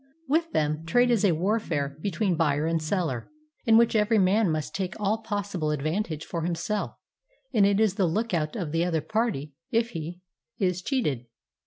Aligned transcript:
With 0.27 0.51
them, 0.51 0.83
trade 0.87 1.11
is 1.11 1.23
a 1.23 1.33
warfare 1.33 1.95
between 2.01 2.35
buyer 2.35 2.65
and 2.65 2.81
seller, 2.81 3.29
in 3.67 3.77
which 3.77 3.95
every 3.95 4.17
man 4.17 4.49
must 4.49 4.73
take 4.73 4.99
all 4.99 5.19
possible 5.19 5.69
advantage 5.69 6.25
for 6.25 6.41
himself, 6.41 6.95
and 7.53 7.67
it 7.67 7.79
is 7.79 7.93
the 7.93 8.07
lookout 8.07 8.55
of 8.55 8.71
the 8.71 8.83
other 8.83 9.01
party 9.01 9.53
if 9.69 9.91
he 9.91 10.21
is 10.57 10.81
cheated. 10.81 11.27